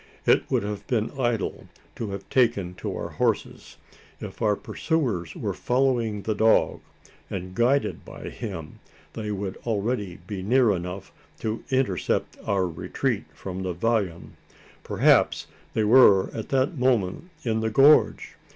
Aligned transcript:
It 0.25 0.49
would 0.49 0.63
have 0.63 0.87
been 0.87 1.11
idle 1.15 1.67
to 1.97 2.09
have 2.09 2.27
taken 2.31 2.73
to 2.73 2.91
our 2.97 3.09
horses. 3.09 3.77
If 4.19 4.41
our 4.41 4.55
pursuers 4.55 5.35
were 5.35 5.53
following 5.53 6.23
the 6.23 6.33
dog, 6.33 6.79
and 7.29 7.53
guided 7.53 8.03
by 8.03 8.29
him, 8.31 8.79
they 9.13 9.29
would 9.29 9.57
already 9.57 10.17
be 10.25 10.41
near 10.41 10.71
enough 10.71 11.11
to 11.41 11.63
intercept 11.69 12.35
our 12.43 12.65
retreat 12.65 13.25
from 13.35 13.61
the 13.61 13.73
vallon? 13.73 14.37
Perhaps 14.83 15.45
they 15.75 15.83
were 15.83 16.31
at 16.33 16.49
that 16.49 16.79
moment 16.79 17.29
in 17.43 17.59
the 17.59 17.69
gorge? 17.69 18.37